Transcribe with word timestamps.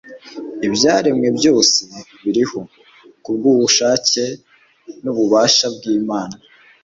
Ibyaremwe 0.67 1.27
byose 1.37 1.81
biriho 2.23 2.59
kubw'ubushake 3.23 4.25
n'ububasha 5.03 5.65
bw'Imana. 5.75 6.35